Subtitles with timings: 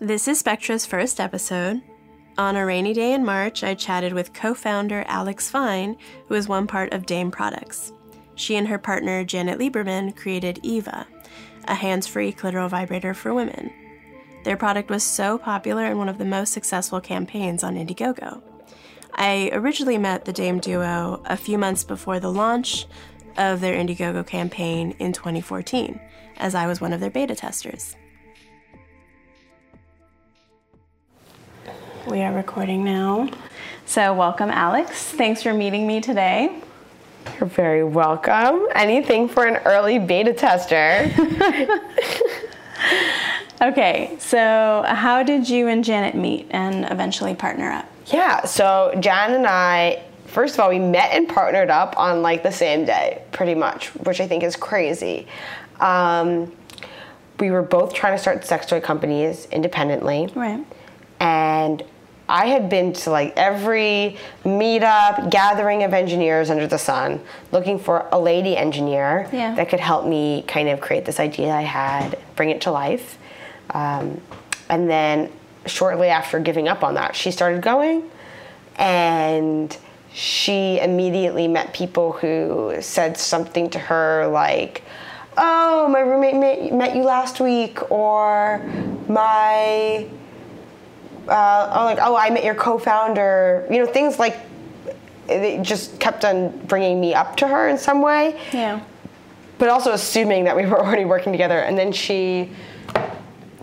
[0.00, 1.80] This is Spectra's first episode.
[2.36, 6.48] On a rainy day in March, I chatted with co founder Alex Fine, who is
[6.48, 7.92] one part of Dame Products.
[8.34, 11.06] She and her partner Janet Lieberman created Eva,
[11.68, 13.72] a hands free clitoral vibrator for women.
[14.42, 18.42] Their product was so popular and one of the most successful campaigns on Indiegogo.
[19.14, 22.86] I originally met the Dame duo a few months before the launch
[23.36, 26.00] of their Indiegogo campaign in 2014,
[26.38, 27.94] as I was one of their beta testers.
[32.06, 33.30] We are recording now.
[33.86, 35.10] So, welcome, Alex.
[35.12, 36.60] Thanks for meeting me today.
[37.40, 38.66] You're very welcome.
[38.74, 41.10] Anything for an early beta tester.
[43.62, 47.88] okay, so how did you and Janet meet and eventually partner up?
[48.08, 52.42] Yeah, so Jan and I, first of all, we met and partnered up on like
[52.42, 55.26] the same day, pretty much, which I think is crazy.
[55.80, 56.52] Um,
[57.40, 60.30] we were both trying to start sex toy companies independently.
[60.34, 60.64] Right.
[61.18, 61.82] And
[62.28, 67.20] I had been to like every meetup, gathering of engineers under the sun,
[67.52, 69.54] looking for a lady engineer Yeah.
[69.56, 73.18] that could help me kind of create this idea I had, bring it to life.
[73.70, 74.20] Um,
[74.70, 75.30] and then
[75.66, 78.10] shortly after giving up on that, she started going,
[78.76, 79.76] and
[80.12, 84.82] she immediately met people who said something to her like,
[85.36, 88.60] "Oh, my roommate met, met you last week," or
[89.08, 90.06] "My."
[91.28, 93.66] Uh, oh, like, oh, I met your co-founder.
[93.70, 94.36] You know, things like
[95.28, 98.80] it just kept on bringing me up to her in some way, Yeah.
[99.58, 101.58] but also assuming that we were already working together.
[101.60, 102.50] And then she,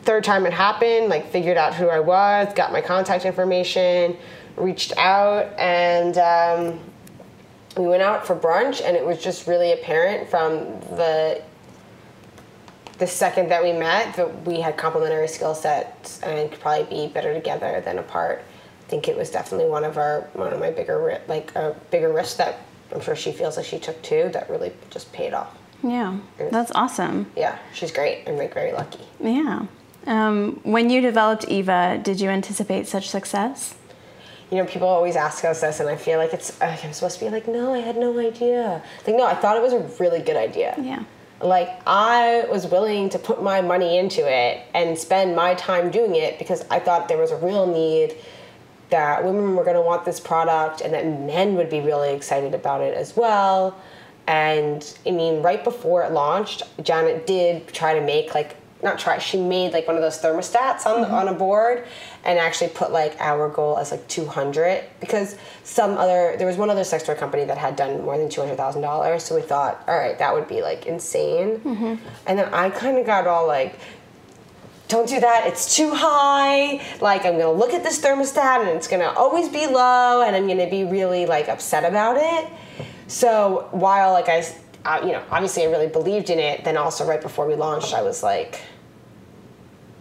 [0.02, 4.18] third time it happened, like figured out who I was, got my contact information,
[4.58, 6.80] reached out, and um,
[7.78, 8.82] we went out for brunch.
[8.84, 10.66] And it was just really apparent from
[10.98, 11.42] the
[13.02, 17.12] the second that we met that we had complementary skill sets and could probably be
[17.12, 18.44] better together than apart.
[18.86, 22.14] I think it was definitely one of our one of my bigger like a bigger
[22.14, 22.60] risk that
[22.94, 25.58] I'm sure she feels like she took too that really just paid off.
[25.82, 26.20] Yeah.
[26.52, 27.32] That's awesome.
[27.36, 28.24] Yeah, she's great.
[28.28, 29.04] I'm like very lucky.
[29.20, 29.66] Yeah.
[30.06, 33.74] Um, when you developed Eva, did you anticipate such success?
[34.52, 37.18] You know, people always ask us this, and I feel like it's uh, I'm supposed
[37.18, 38.84] to be like, no, I had no idea.
[39.08, 40.76] Like, no, I thought it was a really good idea.
[40.80, 41.04] Yeah.
[41.44, 46.16] Like I was willing to put my money into it and spend my time doing
[46.16, 48.16] it because I thought there was a real need
[48.90, 52.54] that women were going to want this product and that men would be really excited
[52.54, 53.78] about it as well.
[54.28, 59.18] And I mean, right before it launched, Janet did try to make like not try.
[59.18, 61.14] She made like one of those thermostats on mm-hmm.
[61.14, 61.86] on a board,
[62.24, 66.58] and actually put like our goal as like two hundred because some other there was
[66.58, 69.24] one other sex toy company that had done more than two hundred thousand dollars.
[69.24, 71.60] So we thought, all right, that would be like insane.
[71.60, 71.96] Mm-hmm.
[72.28, 73.80] And then I kind of got all like
[74.92, 78.90] don't do that it's too high like i'm gonna look at this thermostat and it's
[78.90, 82.52] gonna always be low and i'm gonna be really like upset about it
[83.08, 84.46] so while like i,
[84.84, 87.94] I- you know obviously i really believed in it then also right before we launched
[87.94, 88.60] i was like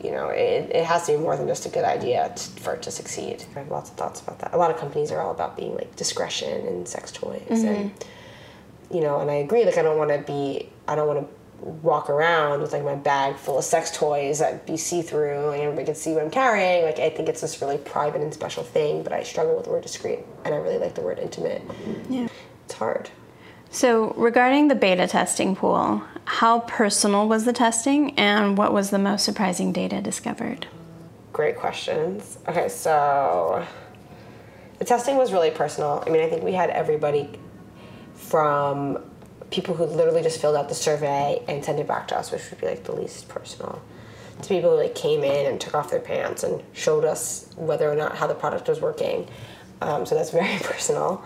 [0.02, 2.74] you know it, it has to be more than just a good idea t- for
[2.74, 5.20] it to succeed i have lots of thoughts about that a lot of companies are
[5.20, 8.94] all about being like discretion and sex toys and mm-hmm.
[8.94, 9.64] you know, and I agree.
[9.64, 12.94] Like, I don't want to be, I don't want to walk around with like my
[12.94, 16.30] bag full of sex toys that be see through, like everybody can see what I'm
[16.30, 16.84] carrying.
[16.84, 19.70] Like, I think it's this really private and special thing, but I struggle with the
[19.70, 21.62] word discreet, and I really like the word intimate.
[22.08, 22.28] Yeah.
[22.64, 23.10] It's hard.
[23.72, 28.98] So, regarding the beta testing pool, how personal was the testing and what was the
[28.98, 30.66] most surprising data discovered?
[31.32, 32.38] Great questions.
[32.48, 33.64] Okay, so
[34.80, 36.02] the testing was really personal.
[36.04, 37.38] I mean, I think we had everybody
[38.14, 38.98] from
[39.52, 42.50] people who literally just filled out the survey and sent it back to us, which
[42.50, 43.80] would be like the least personal,
[44.42, 47.88] to people who like came in and took off their pants and showed us whether
[47.90, 49.28] or not how the product was working.
[49.80, 51.24] Um, so that's very personal.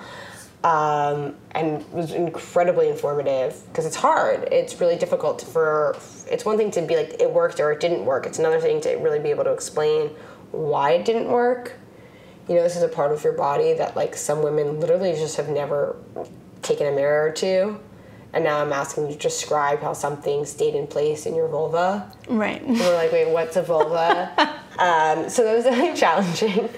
[0.65, 4.49] Um, and was incredibly informative because it's hard.
[4.51, 5.95] It's really difficult for.
[6.31, 8.25] It's one thing to be like it worked or it didn't work.
[8.25, 10.09] It's another thing to really be able to explain
[10.53, 11.75] why it didn't work.
[12.49, 15.37] You know, this is a part of your body that like some women literally just
[15.37, 15.97] have never
[16.63, 17.79] taken a mirror to,
[18.33, 22.11] and now I'm asking you to describe how something stayed in place in your vulva.
[22.29, 22.63] Right.
[22.63, 24.33] And we're like, wait, what's a vulva?
[24.79, 26.69] um, so that was definitely challenging.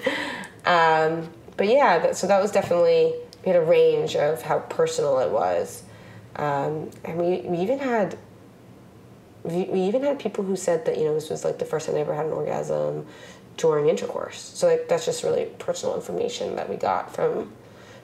[0.65, 3.13] Um, but yeah, that, so that was definitely
[3.47, 5.83] we had a range of how personal it was,
[6.35, 8.17] um, and we, we even had
[9.43, 11.95] we, even had people who said that you know this was like the first time
[11.95, 13.07] they ever had an orgasm
[13.55, 14.37] during intercourse.
[14.37, 17.53] So like that's just really personal information that we got from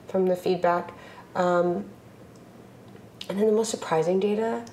[0.08, 0.94] from the feedback.
[1.34, 1.84] Um,
[3.28, 4.64] and then the most surprising data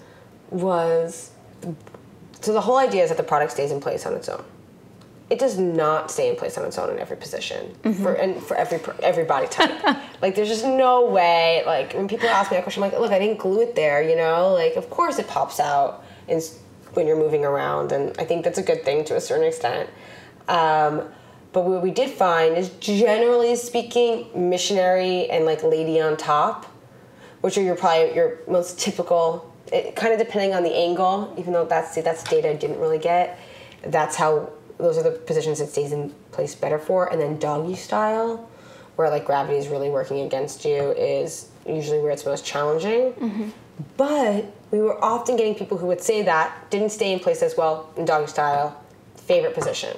[0.52, 1.32] was
[2.40, 4.46] so the whole idea is that the product stays in place on its own.
[5.32, 7.74] It does not stay in place on its own in every position
[8.04, 9.82] for and for every every body type.
[10.22, 11.64] like there's just no way.
[11.66, 14.04] Like when people ask me that question, I'm like, look, I didn't glue it there.
[14.04, 16.42] You know, like of course it pops out in,
[16.96, 19.90] when you're moving around, and I think that's a good thing to a certain extent.
[20.50, 21.04] Um,
[21.54, 26.66] but what we did find is generally speaking, missionary and like lady on top,
[27.40, 29.50] which are your probably your most typical.
[29.72, 33.00] It, kind of depending on the angle, even though that's that's data I didn't really
[33.00, 33.40] get.
[33.84, 34.50] That's how
[34.82, 37.12] those are the positions it stays in place better for.
[37.12, 38.50] And then doggy style,
[38.96, 43.14] where like gravity is really working against you, is usually where it's most challenging.
[43.14, 43.50] Mm-hmm.
[43.98, 47.56] But we were often getting people who would say that didn't stay in place as
[47.58, 48.82] well in doggy style.
[49.16, 49.98] Favorite position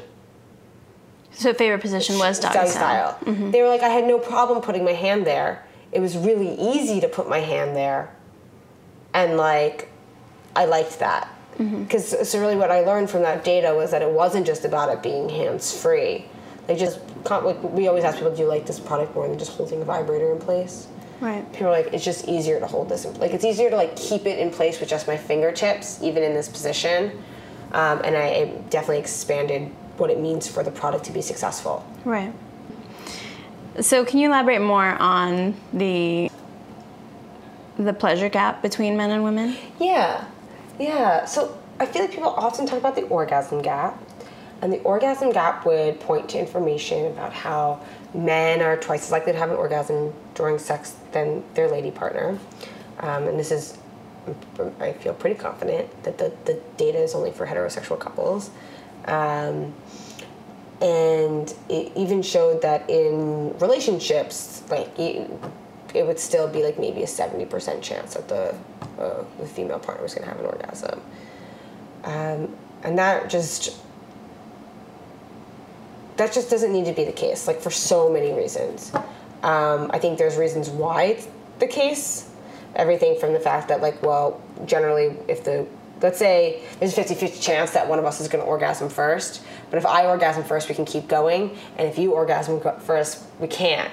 [1.32, 3.18] So favorite position was doggy, doggy style.
[3.18, 3.34] style.
[3.34, 3.52] Mm-hmm.
[3.52, 5.66] They were like, I had no problem putting my hand there.
[5.92, 8.14] It was really easy to put my hand there,
[9.14, 9.90] and like,
[10.56, 14.10] I liked that because so really what I learned from that data was that it
[14.10, 16.26] wasn't just about it being hands free.
[16.68, 19.52] They just like, we always ask people, do you like this product more than just
[19.52, 20.88] holding a vibrator in place?
[21.20, 21.50] Right.
[21.54, 23.06] People are like, it's just easier to hold this.
[23.06, 26.24] In, like it's easier to like keep it in place with just my fingertips, even
[26.24, 27.12] in this position.
[27.72, 31.86] Um, and I it definitely expanded what it means for the product to be successful.
[32.04, 32.34] Right.
[33.80, 36.30] So can you elaborate more on the
[37.78, 39.56] the pleasure gap between men and women?
[39.80, 40.26] Yeah,
[40.80, 41.26] yeah.
[41.26, 44.02] So I feel like people often talk about the orgasm gap,
[44.62, 47.82] and the orgasm gap would point to information about how
[48.14, 52.40] men are twice as likely to have an orgasm during sex than their lady partner.
[53.00, 53.78] Um, and this is,
[54.80, 58.52] I feel pretty confident that the, the data is only for heterosexual couples.
[59.06, 59.74] Um,
[60.80, 64.90] and it even showed that in relationships, like
[65.94, 68.56] it, would still be like maybe a seventy percent chance that the
[69.02, 71.02] uh, the female partner was going to have an orgasm,
[72.04, 73.80] um, and that just
[76.18, 77.48] that just doesn't need to be the case.
[77.48, 78.94] Like for so many reasons,
[79.44, 81.28] um, I think there's reasons why it's
[81.60, 82.30] the case.
[82.76, 85.68] Everything from the fact that like well, generally if the
[86.02, 89.42] let's say there's a 50-50 chance that one of us is going to orgasm first
[89.70, 93.48] but if i orgasm first we can keep going and if you orgasm first we
[93.48, 93.90] can't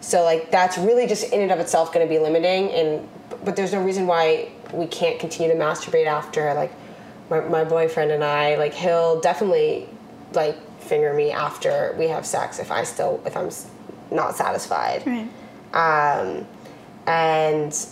[0.00, 3.08] so like that's really just in and of itself going to be limiting and
[3.44, 6.72] but there's no reason why we can't continue to masturbate after like
[7.30, 9.88] my, my boyfriend and i like he'll definitely
[10.32, 13.50] like finger me after we have sex if i still if i'm
[14.10, 15.06] not satisfied.
[15.06, 15.28] Right.
[15.74, 16.46] um,
[17.06, 17.86] and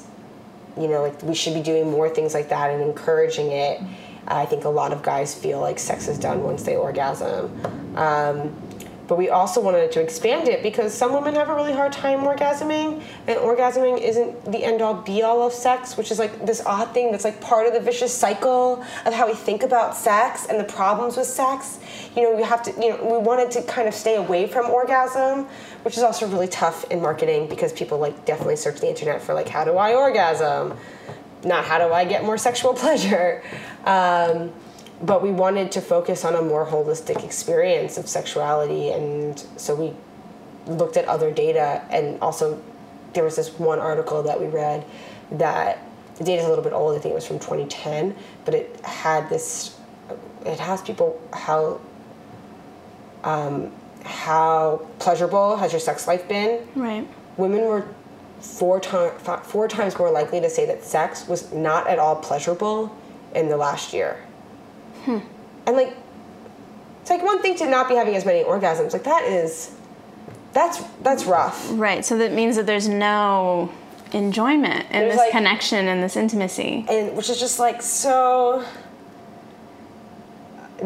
[0.76, 3.80] you know like we should be doing more things like that and encouraging it.
[4.26, 7.94] I think a lot of guys feel like sex is done once they orgasm.
[7.94, 8.56] Um,
[9.06, 12.20] but we also wanted to expand it because some women have a really hard time
[12.20, 16.62] orgasming and orgasming isn't the end all be all of sex which is like this
[16.64, 20.46] odd thing that's like part of the vicious cycle of how we think about sex
[20.46, 21.78] and the problems with sex.
[22.16, 24.70] You know we have to you know we wanted to kind of stay away from
[24.70, 25.46] orgasm
[25.82, 29.34] which is also really tough in marketing because people like definitely search the internet for
[29.34, 30.76] like how do i orgasm?
[31.44, 33.42] Not how do i get more sexual pleasure?
[33.84, 34.52] Um,
[35.02, 39.92] but we wanted to focus on a more holistic experience of sexuality and so we
[40.72, 42.62] looked at other data and also
[43.12, 44.84] there was this one article that we read
[45.32, 45.78] that
[46.16, 48.14] the data is a little bit old i think it was from 2010
[48.44, 49.76] but it had this
[50.46, 51.80] it has people how
[53.24, 53.72] um,
[54.04, 57.06] how pleasurable has your sex life been Right.
[57.36, 57.86] women were
[58.40, 62.94] four, time, four times more likely to say that sex was not at all pleasurable
[63.34, 64.18] in the last year.
[65.04, 65.18] Hmm.
[65.66, 65.96] And like,
[67.00, 68.92] it's like one thing to not be having as many orgasms.
[68.92, 69.74] Like that is,
[70.52, 71.68] that's that's rough.
[71.72, 72.04] Right.
[72.04, 73.72] So that means that there's no
[74.12, 76.86] enjoyment in this like- connection and this intimacy.
[76.88, 78.64] and which is just like so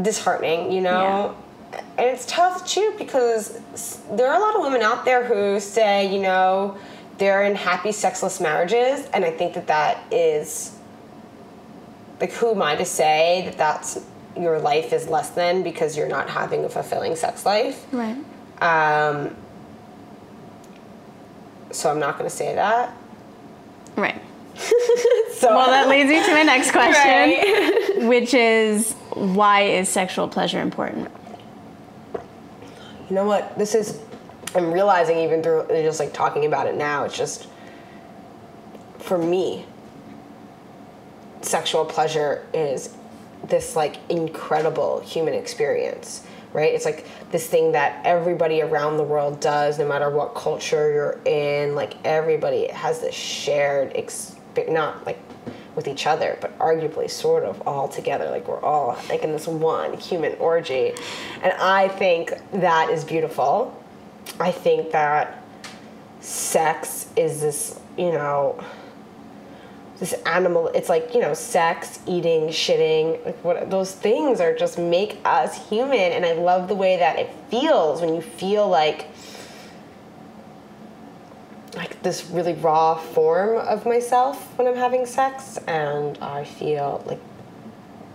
[0.01, 1.37] disheartening, you know.
[1.99, 3.61] And it's tough too because
[4.13, 6.79] there are a lot of women out there who say, you know,
[7.19, 10.75] they're in happy sexless marriages, and I think that that is
[12.21, 13.99] like, who am I to say that that's
[14.41, 17.87] your life is less than because you're not having a fulfilling sex life?
[17.93, 18.17] Right.
[18.61, 19.35] Um,
[21.71, 22.95] so I'm not going to say that.
[23.97, 24.21] Right.
[25.39, 27.99] So Well, that leads me to my next question, Right.
[28.09, 31.09] which is why is sexual pleasure important?
[33.09, 34.01] you know what this is
[34.55, 37.47] i'm realizing even through just like talking about it now it's just
[38.99, 39.65] for me
[41.41, 42.95] sexual pleasure is
[43.49, 49.41] this like incredible human experience right it's like this thing that everybody around the world
[49.41, 54.37] does no matter what culture you're in like everybody has this shared exp-
[54.69, 55.19] not like
[55.79, 58.29] with each other, but arguably sort of all together.
[58.31, 60.93] Like we're all like in this one human orgy.
[61.41, 63.81] And I think that is beautiful.
[64.41, 65.41] I think that
[66.19, 68.59] sex is this, you know,
[70.01, 74.79] this animal it's like you know sex eating shitting like what those things are just
[74.79, 79.09] make us human and i love the way that it feels when you feel like
[81.75, 87.21] like this really raw form of myself when i'm having sex and i feel like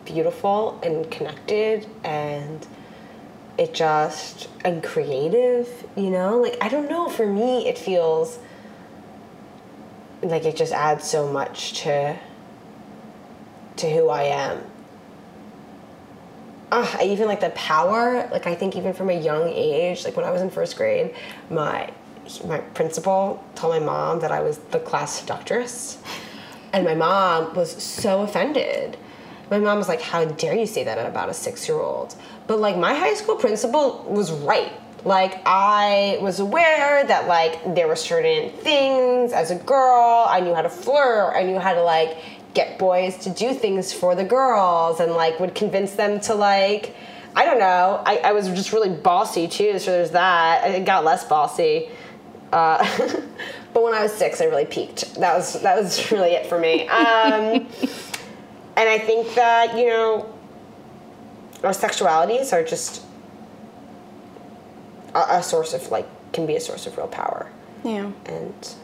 [0.05, 2.65] beautiful and connected and
[3.57, 6.39] it just and creative you know?
[6.39, 8.39] Like i don't know for me it feels
[10.23, 12.17] like it just adds so much to
[13.77, 14.63] to who I am.
[16.71, 18.27] Uh, I even like the power.
[18.31, 21.13] Like I think even from a young age, like when I was in first grade,
[21.49, 21.91] my
[22.45, 25.97] my principal told my mom that I was the class seductress,
[26.73, 28.97] and my mom was so offended.
[29.51, 32.15] My mom was like, "How dare you say that about a six year old?"
[32.47, 34.71] But like my high school principal was right
[35.05, 40.25] like I was aware that like there were certain things as a girl.
[40.27, 41.35] I knew how to flirt.
[41.35, 42.17] I knew how to like
[42.53, 46.95] get boys to do things for the girls and like would convince them to like
[47.35, 48.01] I don't know.
[48.05, 50.63] I, I was just really bossy too, so there's that.
[50.63, 51.89] I got less bossy.
[52.51, 52.77] Uh,
[53.73, 55.15] but when I was six, I really peaked.
[55.15, 56.87] That was that was really it for me.
[56.87, 57.67] Um,
[58.77, 60.33] and I think that you know,
[61.63, 63.03] our sexualities are just
[65.13, 67.49] a, a source of like can be a source of real power.
[67.83, 68.11] Yeah.
[68.25, 68.75] And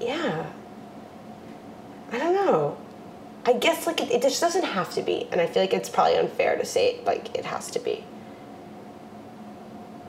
[0.00, 0.46] yeah,
[2.12, 2.78] I don't know.
[3.46, 5.88] I guess like it, it just doesn't have to be, and I feel like it's
[5.88, 8.04] probably unfair to say it, like it has to be.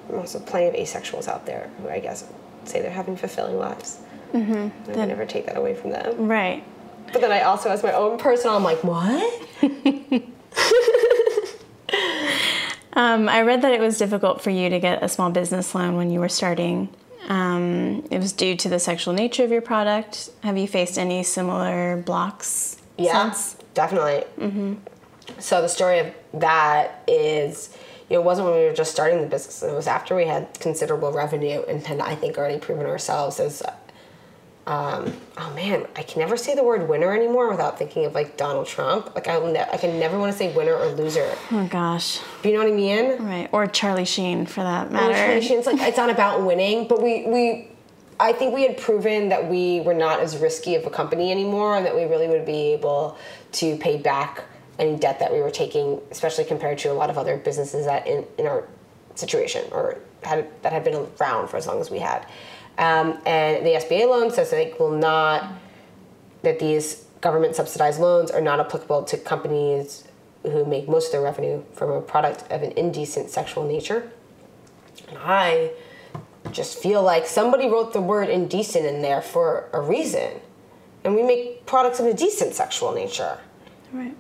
[0.07, 2.25] There's also plenty of asexuals out there who I guess
[2.65, 3.99] say they're having fulfilling lives.
[4.33, 4.99] Mm-hmm.
[4.99, 6.27] I never take that away from them.
[6.27, 6.63] Right.
[7.11, 9.47] But then I also, as my own personal, I'm like, what?
[12.93, 15.95] Um, I read that it was difficult for you to get a small business loan
[15.95, 16.89] when you were starting.
[17.27, 20.29] Um, it was due to the sexual nature of your product.
[20.43, 22.77] Have you faced any similar blocks?
[22.97, 23.55] Yeah, since?
[23.73, 24.23] definitely.
[24.37, 24.73] Mm-hmm.
[25.39, 27.75] So the story of that is,
[28.09, 29.63] you know, it wasn't when we were just starting the business.
[29.63, 33.63] It was after we had considerable revenue and had, I think, already proven ourselves as
[34.67, 38.37] um, oh man, I can never say the word winner anymore without thinking of like
[38.37, 39.13] Donald Trump.
[39.15, 41.35] Like I, ne- I can never want to say winner or loser.
[41.51, 42.19] Oh gosh.
[42.43, 43.23] You know what I mean?
[43.23, 43.49] Right.
[43.51, 45.13] Or Charlie Sheen for that matter.
[45.13, 47.67] Or Charlie Sheen's like it's not about winning, but we we.
[48.19, 51.75] I think we had proven that we were not as risky of a company anymore,
[51.75, 53.17] and that we really would be able
[53.53, 54.43] to pay back
[54.77, 58.05] any debt that we were taking, especially compared to a lot of other businesses that
[58.05, 58.67] in, in our
[59.15, 62.25] situation or had that had been around for as long as we had.
[62.81, 65.53] Um, and the SBA loan says they will not,
[66.41, 70.03] that these government subsidized loans are not applicable to companies
[70.41, 74.11] who make most of their revenue from a product of an indecent sexual nature.
[75.07, 75.73] And I
[76.51, 80.41] just feel like somebody wrote the word indecent in there for a reason.
[81.03, 83.37] And we make products of a decent sexual nature.
[83.93, 84.15] Right.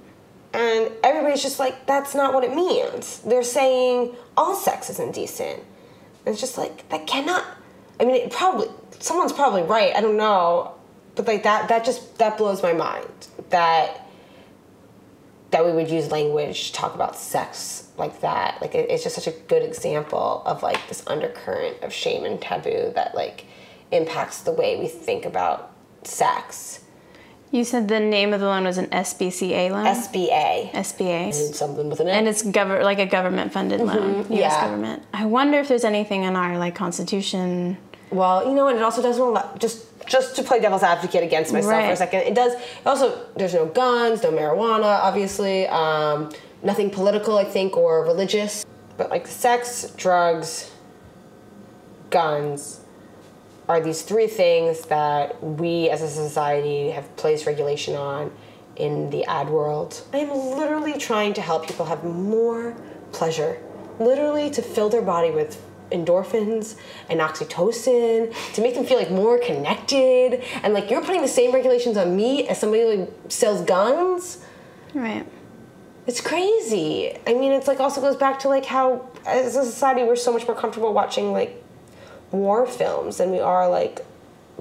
[0.53, 3.21] And everybody's just like, that's not what it means.
[3.21, 5.63] They're saying all sex is indecent.
[6.25, 7.43] And it's just like, that cannot
[8.01, 8.67] I mean, it probably
[8.99, 9.95] someone's probably right.
[9.95, 10.73] I don't know,
[11.15, 13.07] but like that that just that blows my mind
[13.51, 14.07] that
[15.51, 18.59] that we would use language to talk about sex like that.
[18.61, 22.41] Like it, it's just such a good example of like this undercurrent of shame and
[22.41, 23.45] taboo that like
[23.91, 25.71] impacts the way we think about
[26.03, 26.83] sex.
[27.51, 29.85] You said the name of the loan was an SBCA loan.
[29.85, 30.71] SBA.
[30.71, 31.25] SBA.
[31.25, 34.23] And something with an And it's gov- like a government funded loan.
[34.23, 34.33] Mm-hmm.
[34.33, 34.53] U.S.
[34.53, 34.65] yeah.
[34.65, 35.03] government.
[35.13, 37.77] I wonder if there's anything in our like constitution.
[38.11, 41.53] Well, you know and It also doesn't allow just just to play devil's advocate against
[41.53, 42.21] myself for a second.
[42.21, 42.53] It does.
[42.53, 45.67] It also, there's no guns, no marijuana, obviously.
[45.67, 46.31] Um,
[46.63, 48.65] nothing political, I think, or religious.
[48.97, 50.71] But like sex, drugs,
[52.09, 52.81] guns
[53.69, 58.31] are these three things that we as a society have placed regulation on
[58.75, 60.01] in the ad world.
[60.13, 62.75] I am literally trying to help people have more
[63.11, 63.61] pleasure,
[63.99, 66.75] literally to fill their body with endorphins
[67.09, 71.53] and oxytocin to make them feel like more connected and like you're putting the same
[71.53, 74.43] regulations on me as somebody who sells guns
[74.93, 75.25] Right.
[76.07, 77.15] it's crazy.
[77.25, 80.33] I mean, it's like also goes back to like how as a society we're so
[80.33, 81.63] much more comfortable watching like
[82.31, 84.05] war films than we are like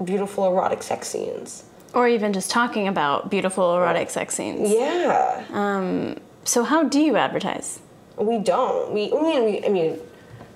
[0.03, 1.63] beautiful erotic sex scenes.
[1.93, 4.71] Or even just talking about beautiful erotic sex scenes.
[4.71, 7.79] Yeah, Um, So how do you advertise?
[8.17, 8.91] we don't.
[8.93, 9.99] We I mean, we, I mean,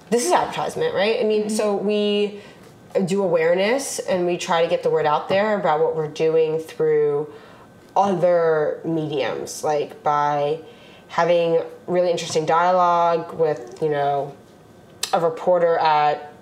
[0.09, 1.19] this is advertisement, right?
[1.19, 1.88] I mean, so mm-hmm.
[1.88, 2.41] we
[3.05, 6.59] do awareness and we try to get the word out there about what we're doing
[6.59, 7.31] through
[7.95, 10.59] other mediums, like by
[11.07, 14.35] having really interesting dialogue with, you know,
[15.13, 16.33] a reporter at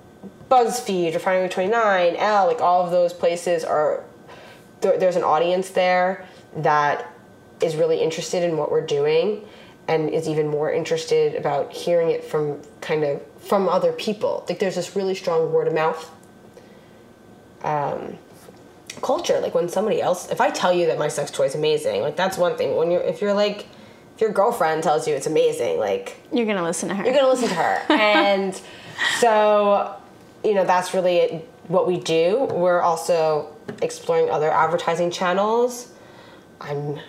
[0.50, 4.03] BuzzFeed, Refinery 29, Elle, like all of those places are,
[4.82, 6.27] there, there's an audience there
[6.58, 7.12] that
[7.62, 9.46] is really interested in what we're doing
[9.88, 14.46] and is even more interested about hearing it from kind of from other people.
[14.48, 16.10] Like there's this really strong word of mouth
[17.64, 18.18] um,
[19.02, 19.40] culture.
[19.40, 22.16] Like when somebody else, if I tell you that my sex toy is amazing, like
[22.16, 22.76] that's one thing.
[22.76, 23.68] When you're, if you're like,
[24.16, 27.04] if your girlfriend tells you it's amazing, like You're gonna listen to her.
[27.04, 27.82] you're gonna listen to her.
[27.94, 28.60] and
[29.20, 29.96] so,
[30.44, 32.48] you know, that's really what we do.
[32.52, 35.92] We're also exploring other advertising channels.
[36.62, 37.00] I'm,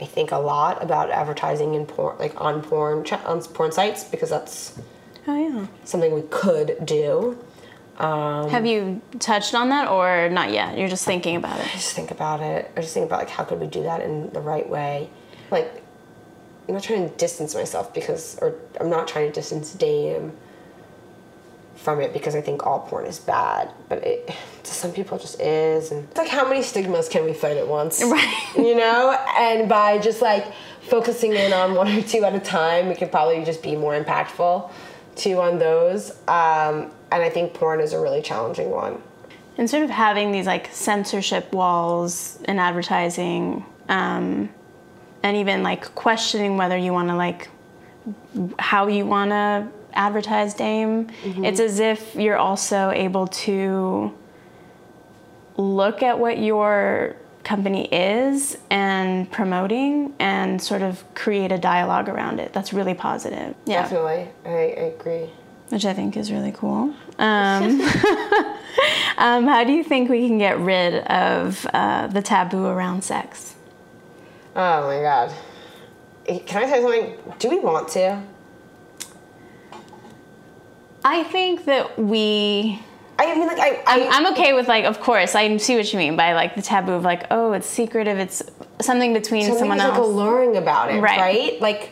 [0.00, 4.30] I think a lot about advertising in porn, like on porn on porn sites because
[4.30, 4.78] that's
[5.26, 5.66] oh yeah.
[5.84, 7.38] something we could do.
[7.98, 10.76] Um, Have you touched on that or not yet?
[10.76, 11.66] You're just thinking about it.
[11.66, 12.70] I just think about it.
[12.76, 15.08] I just think about like how could we do that in the right way.
[15.50, 15.82] Like,
[16.68, 20.32] I'm not trying to distance myself because, or I'm not trying to distance Dame
[21.76, 23.70] from it because I think all porn is bad.
[23.88, 24.26] But it,
[24.64, 25.90] to some people, it just is.
[25.90, 28.02] And it's like, how many stigmas can we fight at once?
[28.04, 28.54] Right.
[28.56, 29.16] You know?
[29.38, 30.52] And by just like
[30.82, 33.98] focusing in on one or two at a time, we could probably just be more
[33.98, 34.70] impactful
[35.16, 36.10] too on those.
[36.28, 39.02] Um, and I think porn is a really challenging one.
[39.58, 44.50] And sort of having these like censorship walls in advertising, um,
[45.22, 47.48] and even like questioning whether you want to like
[48.58, 51.08] how you want to advertise Dame.
[51.24, 54.14] It's as if you're also able to
[55.56, 57.16] look at what your
[57.46, 62.52] company is and promoting and sort of create a dialogue around it.
[62.52, 63.54] That's really positive.
[63.64, 63.82] Yeah.
[63.82, 64.28] Definitely.
[64.44, 65.30] I, I agree.
[65.68, 66.92] which I think is really cool.
[67.18, 67.80] Um,
[69.16, 73.54] um, how do you think we can get rid of uh, the taboo around sex?
[74.56, 75.32] Oh my god.
[76.46, 77.16] Can I say something?
[77.38, 78.22] Do we want to?
[81.04, 82.82] I think that we.
[83.18, 85.98] I mean, like, I, I, I'm okay with like, of course, I see what you
[85.98, 88.42] mean by like the taboo of like, oh, it's secretive, it's
[88.80, 91.18] something between something someone is, like alluring about it, Right.
[91.18, 91.60] right.
[91.60, 91.90] Like,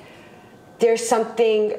[0.81, 1.75] there's something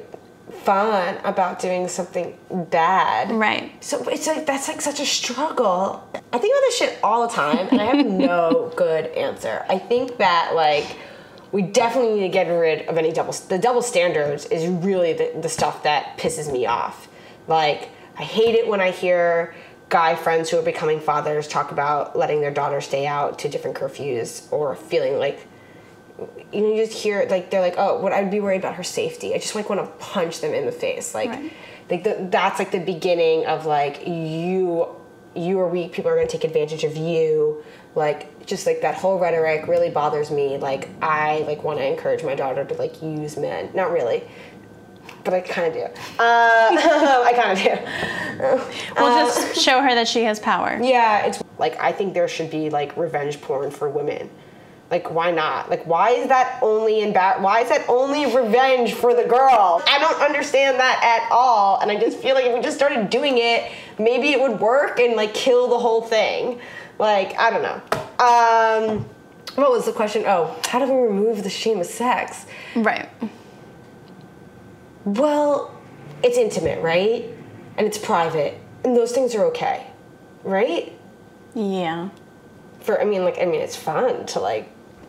[0.64, 2.36] fun about doing something
[2.72, 3.32] bad.
[3.32, 3.72] right.
[3.84, 6.08] So it's like that's like such a struggle.
[6.34, 9.66] I think about this shit all the time, and I have no good answer.
[9.70, 10.98] I think that like
[11.52, 13.34] we definitely need to get rid of any double.
[13.34, 17.08] The double standards is really the, the stuff that pisses me off.
[17.48, 19.56] Like I hate it when I hear
[19.90, 23.78] guy friends who are becoming fathers talk about letting their daughter stay out to different
[23.78, 25.46] curfews or feeling like
[26.52, 28.84] you know, you just hear like they're like, oh, what I'd be worried about her
[28.84, 29.34] safety.
[29.36, 31.52] I just like want to punch them in the face, like, Right.
[31.90, 34.88] like the, that's like the beginning of like you,
[35.36, 35.92] you are weak.
[35.92, 37.64] People are going to take advantage of you.
[37.96, 40.58] Like just like that whole rhetoric really bothers me.
[40.58, 43.70] Like I like want to encourage my daughter to like use men.
[43.74, 44.24] Not really,
[45.26, 45.82] but I kind of do.
[45.82, 49.02] Uh, I kind of do.
[49.02, 50.80] We'll just show her that she has power.
[50.82, 54.30] Yeah, it's like I think there should be like revenge porn for women.
[54.92, 55.70] Like why not?
[55.70, 57.42] Like why is that only in bad?
[57.42, 59.82] Why is that only revenge for the girl?
[59.88, 61.80] I don't understand that at all.
[61.82, 65.00] And I just feel like if we just started doing it, maybe it would work
[65.00, 66.60] and like kill the whole thing.
[67.00, 67.82] Like I don't know.
[68.24, 69.06] Um,
[69.56, 70.24] what was the question?
[70.28, 72.46] Oh, how do we remove the shame of sex?
[72.76, 73.10] Right.
[75.06, 75.72] Well,
[76.24, 77.26] it's intimate, right?
[77.78, 79.88] And it's private, and those things are okay,
[80.44, 80.92] right?
[81.54, 82.10] Yeah.
[82.82, 84.68] for I mean like I mean it's fun to like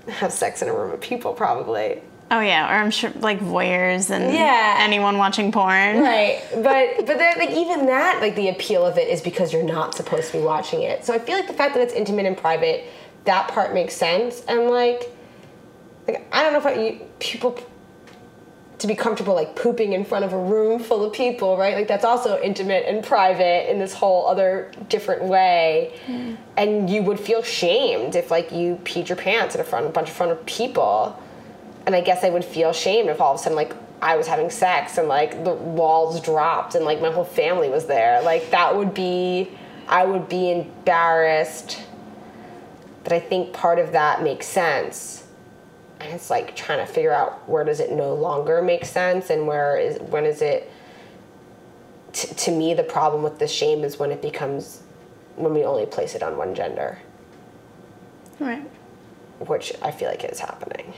[0.08, 2.00] have sex in a room of people probably.
[2.30, 4.76] Oh yeah, or I'm sure like voyeurs and Yeah.
[4.80, 6.00] anyone watching porn.
[6.00, 6.40] Right.
[6.54, 9.94] But but then like even that like the appeal of it is because you're not
[9.94, 11.04] supposed to be watching it.
[11.04, 12.84] So I feel like the fact that it's intimate and private,
[13.24, 14.42] that part makes sense.
[14.48, 15.10] And like
[16.08, 17.58] like I don't know if I, you, people
[18.78, 21.74] to be comfortable like pooping in front of a room full of people, right?
[21.74, 25.98] Like that's also intimate and private in this whole other different way.
[26.04, 26.34] Hmm.
[26.56, 29.94] And you would feel shamed if like you peed your pants in front of a
[29.94, 31.20] bunch of front of people.
[31.86, 34.26] And I guess I would feel shamed if all of a sudden like I was
[34.26, 38.20] having sex and like the walls dropped and like my whole family was there.
[38.20, 39.50] Like that would be
[39.88, 41.82] I would be embarrassed.
[43.04, 45.25] But I think part of that makes sense
[46.00, 49.46] and it's like trying to figure out where does it no longer make sense and
[49.46, 50.70] where is when is it
[52.12, 54.82] t- to me the problem with the shame is when it becomes
[55.36, 56.98] when we only place it on one gender
[58.38, 58.62] Right.
[59.40, 60.92] which i feel like is happening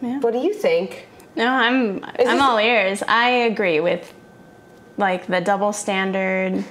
[0.00, 0.18] Yeah.
[0.20, 3.02] what do you think No, I'm I'm this- all ears.
[3.08, 4.12] I agree with
[4.98, 6.62] like the double standard.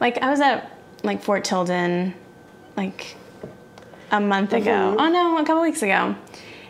[0.00, 0.70] Like I was at
[1.02, 2.14] like Fort Tilden,
[2.76, 3.14] like
[4.10, 4.70] a month ago.
[4.70, 5.00] Mm-hmm.
[5.00, 6.14] Oh no, a couple weeks ago.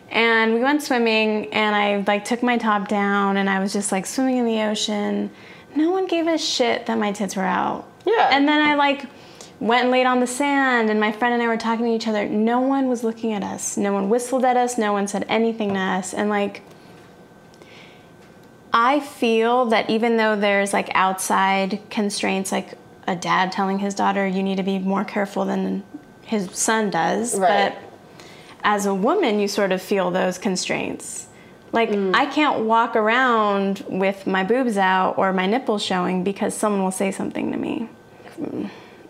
[0.09, 3.91] And we went swimming and I like took my top down and I was just
[3.91, 5.31] like swimming in the ocean.
[5.75, 7.87] No one gave a shit that my tits were out.
[8.05, 8.29] Yeah.
[8.31, 9.05] And then I like
[9.61, 12.07] went and laid on the sand and my friend and I were talking to each
[12.07, 12.27] other.
[12.27, 13.77] No one was looking at us.
[13.77, 14.77] No one whistled at us.
[14.77, 16.13] No one said anything to us.
[16.13, 16.61] And like
[18.73, 22.73] I feel that even though there's like outside constraints, like
[23.07, 25.83] a dad telling his daughter, you need to be more careful than
[26.31, 27.73] his son does, Right.
[27.75, 27.77] but
[28.63, 31.27] as a woman, you sort of feel those constraints.
[31.73, 36.83] Like, I can't walk around with my boobs out or my nipples showing because someone
[36.83, 37.89] will say something to me.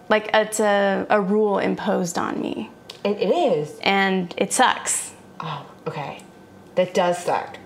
[0.09, 2.69] Like, it's a, a rule imposed on me,
[3.03, 3.79] It, it is.
[3.81, 5.13] and it sucks.
[5.39, 6.21] Oh, okay.
[6.75, 7.57] That does suck.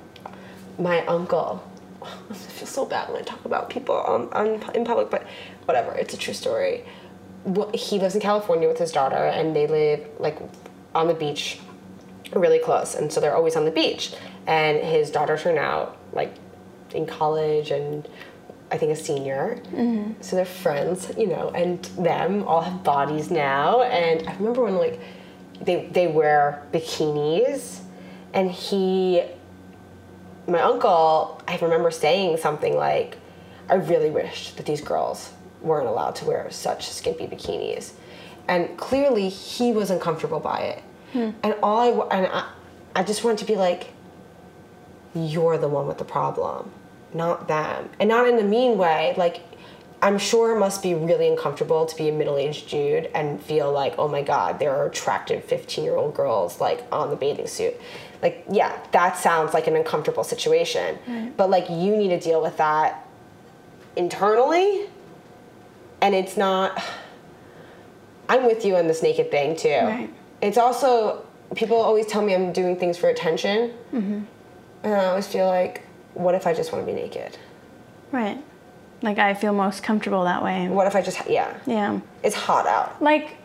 [0.79, 1.61] My uncle.
[2.03, 5.25] I feel so bad when I talk about people um, on, in public, but
[5.65, 5.91] whatever.
[5.93, 6.83] It's a true story.
[7.45, 10.38] Well, He lives in California with his daughter, and they live like
[10.93, 11.60] on the beach,
[12.34, 14.13] really close, and so they're always on the beach.
[14.47, 16.34] And his daughter turned out like
[16.93, 18.08] in college, and
[18.71, 19.62] I think a senior.
[19.67, 20.21] Mm-hmm.
[20.21, 23.84] So they're friends, you know, and them all have bodies now.
[23.84, 24.99] And I remember when like
[25.62, 27.81] they they wear bikinis,
[28.34, 29.23] and he,
[30.47, 33.17] my uncle, I remember saying something like,
[33.69, 37.91] "I really wish that these girls weren't allowed to wear such skimpy bikinis,"
[38.47, 40.83] and clearly he was uncomfortable by it.
[41.13, 41.29] Hmm.
[41.43, 42.49] And all I and I,
[42.95, 43.91] I just wanted to be like,
[45.15, 46.71] you're the one with the problem,
[47.13, 47.89] not them.
[47.99, 49.13] And not in a mean way.
[49.17, 49.41] Like,
[50.01, 53.71] I'm sure it must be really uncomfortable to be a middle aged dude and feel
[53.71, 57.47] like, oh my God, there are attractive 15 year old girls like on the bathing
[57.47, 57.75] suit.
[58.21, 60.95] Like, yeah, that sounds like an uncomfortable situation.
[61.05, 61.29] Hmm.
[61.37, 63.07] But like, you need to deal with that
[63.95, 64.87] internally.
[66.01, 66.81] And it's not.
[68.27, 69.69] I'm with you on this naked thing too.
[69.69, 70.10] Right.
[70.41, 74.21] It's also people always tell me I'm doing things for attention, mm-hmm.
[74.84, 77.38] and I always feel like, what if I just want to be naked?
[78.12, 78.43] Right.
[79.01, 80.67] Like, I feel most comfortable that way.
[80.67, 81.58] What if I just yeah?
[81.65, 81.99] Yeah.
[82.23, 83.01] It's hot out.
[83.01, 83.38] Like,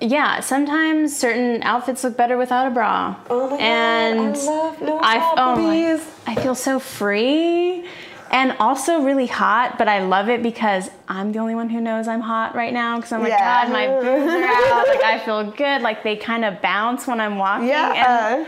[0.00, 3.16] yeah, sometimes certain outfits look better without a bra.
[3.30, 7.86] Oh my God, and I love no I, bra, oh my- I feel so free
[8.30, 12.08] and also really hot, but I love it because I'm the only one who knows
[12.08, 13.64] I'm hot right now because I'm like, Yeah.
[13.64, 14.88] God, my boobs are out.
[14.88, 15.82] Like, I feel good.
[15.82, 17.70] Like, they kind of bounce when I'm walking.
[17.70, 18.46] And Yeah,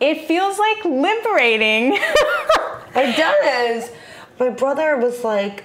[0.00, 1.92] it feels like liberating.
[2.94, 3.90] it does.
[4.38, 5.64] My brother was like,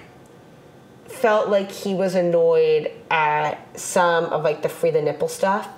[1.08, 5.68] felt like he was annoyed at some of like the free the nipple stuff.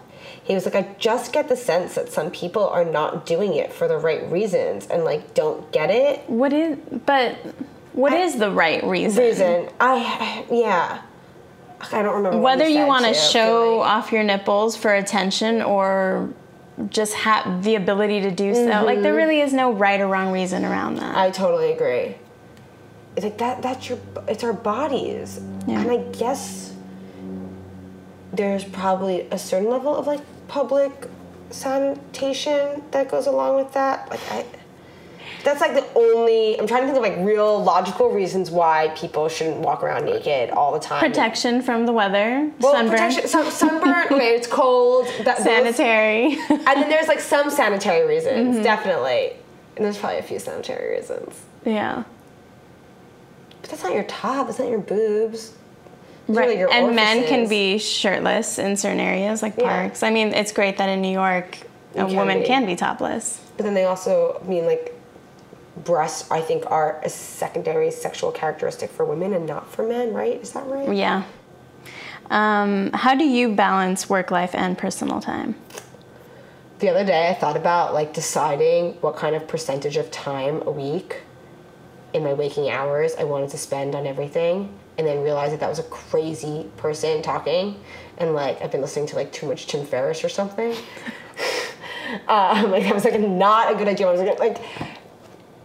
[0.48, 3.70] He was like, I just get the sense that some people are not doing it
[3.70, 6.28] for the right reasons and like don't get it.
[6.28, 7.34] what is, but
[7.92, 9.22] what is the right reason?
[9.22, 9.68] Reason.
[9.78, 11.02] I yeah.
[11.92, 12.38] I don't remember.
[12.38, 16.30] whether he you want to show like- off your nipples for attention or
[16.88, 19.16] just have the ability to do so like there mm-hmm.
[19.16, 22.16] really is no right or wrong reason around that I totally agree.
[23.16, 23.62] It's like that.
[23.62, 23.98] That's your.
[24.28, 25.80] It's our bodies, Yeah.
[25.80, 26.72] and I guess
[28.32, 31.08] there's probably a certain level of like public
[31.50, 34.08] sanitation that goes along with that.
[34.10, 34.44] Like I.
[35.44, 36.58] That's like the only.
[36.58, 40.50] I'm trying to think of like real logical reasons why people shouldn't walk around naked
[40.50, 41.00] all the time.
[41.00, 43.28] protection from the weather Well, sunburn protection.
[43.28, 44.06] Sun, sunburn.
[44.10, 45.06] okay, it's cold.
[45.24, 48.62] That, those- sanitary and then there's like some sanitary reasons, Mm-hmm.
[48.64, 49.32] definitely.
[49.76, 51.40] And there's probably a few sanitary reasons.
[51.64, 52.02] yeah
[53.62, 54.48] But that's not your top.
[54.48, 55.52] It's not your boobs.
[56.28, 59.64] Right your and men can be shirtless in certain areas like Yeah.
[59.68, 61.58] parks i mean it's great that in new york
[61.94, 62.46] a can woman be.
[62.46, 64.94] can be topless But then they also I mean like
[65.84, 66.30] breasts.
[66.30, 70.12] I think are a secondary sexual characteristic for women and not for men.
[70.12, 70.40] Right?
[70.42, 70.92] Is that right?
[70.94, 71.22] yeah
[72.30, 75.54] um, how do you balance work life and personal time
[76.80, 80.70] The other day, I thought about like deciding what kind of percentage of time a
[80.70, 81.22] week
[82.12, 85.68] in my waking hours I wanted to spend on everything, and then realized that that
[85.68, 87.80] was a crazy person talking,
[88.18, 90.72] and like I've been listening to like too much Tim Ferriss or something.
[92.28, 94.06] um, like that was like not a good idea.
[94.08, 94.58] I was like, like,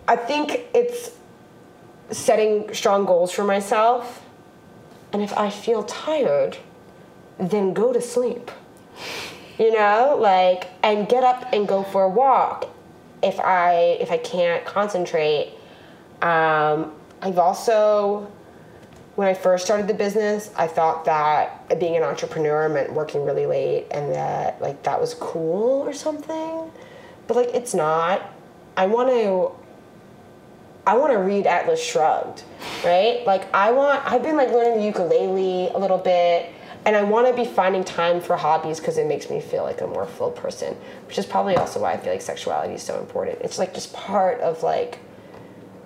[0.08, 1.12] I think it's
[2.12, 4.24] setting strong goals for myself,
[5.12, 6.58] and if I feel tired,
[7.39, 8.52] then go to sleep
[9.58, 12.69] you know like and get up and go for a walk
[13.22, 15.54] if i if i can't concentrate
[16.22, 18.32] um, i've also
[19.15, 23.45] when i first started the business i thought that being an entrepreneur meant working really
[23.45, 26.71] late and that like that was cool or something
[27.28, 28.32] but like it's not
[28.78, 29.52] i want to
[30.86, 32.43] I want to read Atlas Shrugged,
[32.84, 33.26] right?
[33.26, 34.06] Like I want.
[34.06, 36.52] I've been like learning the ukulele a little bit.
[36.86, 39.80] and I want to be finding time for hobbies because it makes me feel like
[39.80, 40.76] a more full person,
[41.08, 43.39] which is probably also why I feel like sexuality is so important.
[43.39, 44.99] It's like just part of like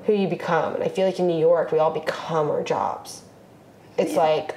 [0.07, 3.21] who you become, and I feel like in New York we all become our jobs.
[3.97, 4.19] It's yeah.
[4.19, 4.55] like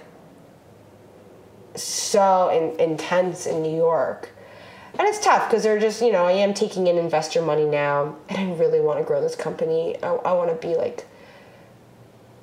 [1.75, 4.31] so in, intense in New York.
[4.99, 8.17] And it's tough because they're just, you know, I am taking in investor money now,
[8.29, 9.97] and I really want to grow this company.
[10.03, 11.07] I, I want to be like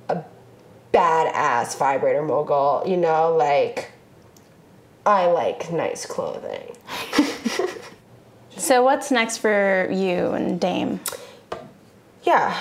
[0.10, 0.24] a
[0.93, 3.91] badass vibrator mogul, you know, like
[5.06, 6.76] I like nice clothing.
[8.58, 11.00] so what's next for you and Dame?
[12.24, 12.60] Yeah.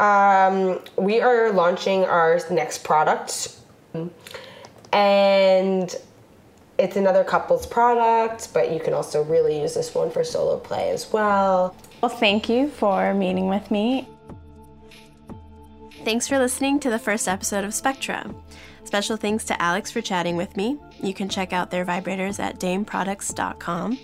[0.00, 3.56] Um, we are launching our next product.
[4.92, 5.94] And
[6.78, 10.90] it's another couple's product, but you can also really use this one for solo play
[10.90, 11.76] as well.
[12.00, 14.08] Well, thank you for meeting with me
[16.04, 18.28] Thanks for listening to the first episode of Spectra.
[18.84, 20.76] Special thanks to Alex for chatting with me.
[21.02, 23.98] You can check out their vibrators at dameproducts.com.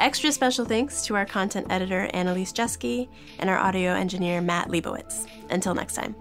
[0.00, 3.06] Extra special thanks to our content editor, Annalise Jeske,
[3.38, 5.26] and our audio engineer, Matt Leibowitz.
[5.50, 6.16] Until next time.